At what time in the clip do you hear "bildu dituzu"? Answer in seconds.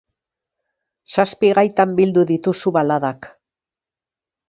2.01-2.77